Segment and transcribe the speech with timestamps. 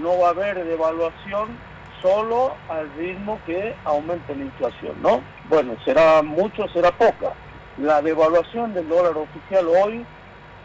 [0.00, 1.58] no va a haber devaluación
[2.02, 5.22] solo al ritmo que aumente la inflación, ¿no?
[5.48, 7.32] Bueno, será mucho, será poca.
[7.78, 10.06] La devaluación del dólar oficial hoy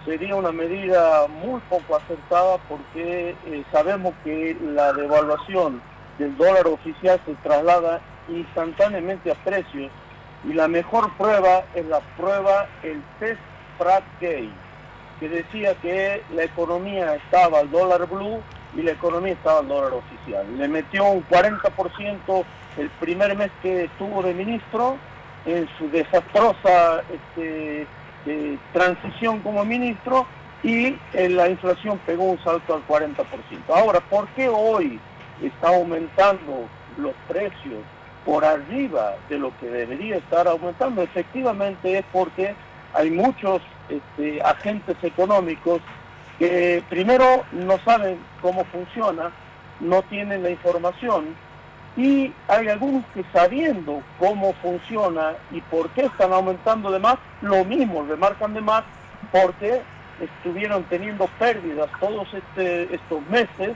[0.05, 5.81] sería una medida muy poco acertada porque eh, sabemos que la devaluación
[6.17, 9.91] del dólar oficial se traslada instantáneamente a precios
[10.43, 13.39] y la mejor prueba es la prueba, el test
[13.77, 14.51] Pratt Gay,
[15.19, 18.41] que decía que la economía estaba al dólar blue
[18.75, 20.45] y la economía estaba al dólar oficial.
[20.57, 22.43] Le metió un 40%
[22.77, 24.97] el primer mes que estuvo de ministro
[25.45, 27.87] en su desastrosa este,
[28.25, 30.25] eh, transición como ministro
[30.63, 33.25] y eh, la inflación pegó un salto al 40%.
[33.73, 34.99] Ahora, ¿por qué hoy
[35.41, 37.81] está aumentando los precios
[38.23, 41.01] por arriba de lo que debería estar aumentando?
[41.01, 42.53] Efectivamente es porque
[42.93, 45.81] hay muchos este, agentes económicos
[46.39, 49.31] que primero no saben cómo funciona,
[49.79, 51.35] no tienen la información
[51.97, 57.65] y hay algunos que sabiendo cómo funciona y por qué están aumentando de más, lo
[57.65, 58.83] mismo remarcan de más
[59.31, 59.81] porque
[60.21, 63.75] estuvieron teniendo pérdidas todos este, estos meses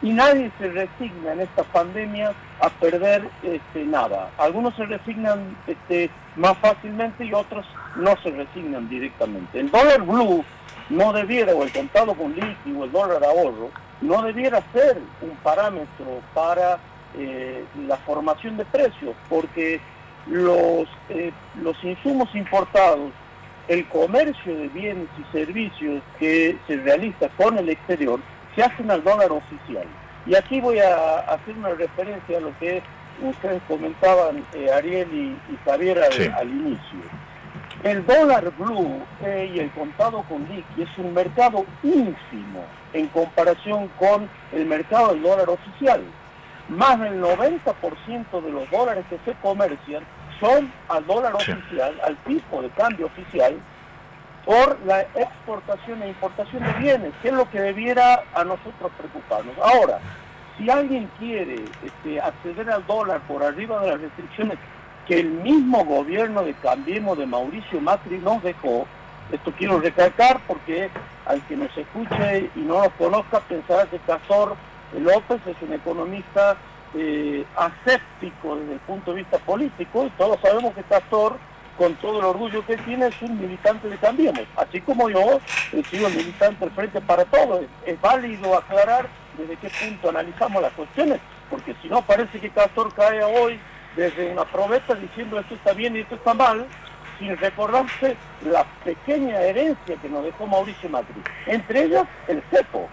[0.00, 4.30] y nadie se resigna en esta pandemia a perder este, nada.
[4.38, 9.58] Algunos se resignan este, más fácilmente y otros no se resignan directamente.
[9.58, 10.44] El dólar blue
[10.90, 16.20] no debiera, o el contado con líquido, el dólar ahorro, no debiera ser un parámetro
[16.34, 16.78] para
[17.16, 19.80] eh, la formación de precios, porque
[20.26, 23.10] los, eh, los insumos importados,
[23.66, 28.20] el comercio de bienes y servicios que se realiza con el exterior,
[28.54, 29.86] se hacen al dólar oficial.
[30.26, 32.82] Y aquí voy a hacer una referencia a lo que
[33.22, 35.98] ustedes comentaban, eh, Ariel y, Javier,
[36.36, 36.98] al, inicio.
[37.84, 43.88] El dólar blue eh, y el contado con liqui es un mercado ínfimo en comparación
[44.00, 46.02] con el mercado del dólar oficial.
[46.68, 50.02] Más del 90% de los dólares que se comercian
[50.40, 53.54] son al dólar oficial, al tipo de cambio oficial,
[54.44, 59.56] por la exportación e importación de bienes, que es lo que debiera a nosotros preocuparnos.
[59.58, 60.00] Ahora,
[60.56, 64.58] si alguien quiere este, acceder al dólar por arriba de las restricciones
[65.08, 68.86] que el mismo gobierno de Cambiemos de Mauricio Macri nos dejó,
[69.32, 70.90] esto quiero recalcar porque
[71.24, 74.54] al que nos escuche y no nos conozca pensará que Castor
[74.98, 76.56] López es un economista
[76.94, 81.36] eh, aséptico desde el punto de vista político y todos sabemos que Castor
[81.78, 84.42] con todo el orgullo que tiene, es un militante de Cambiemos.
[84.56, 85.40] Así como yo
[85.72, 87.62] he sido militante del Frente para Todos.
[87.86, 89.06] Es, válido aclarar
[89.38, 93.60] desde qué punto analizamos las cuestiones, porque si no parece que Castor cae hoy
[93.96, 96.66] desde una probeta diciendo esto está bien y esto está mal,
[97.18, 101.20] sin recordarse la pequeña herencia que nos dejó Mauricio Macri.
[101.46, 102.88] Entre ellas, el cepo.